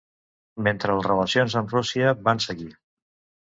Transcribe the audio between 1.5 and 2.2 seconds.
amb Rússia